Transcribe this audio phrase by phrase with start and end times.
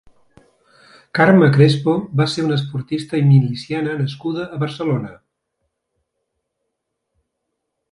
[1.19, 5.15] Carme Crespo va ser una esportista i miliciana nascuda a Barcelona.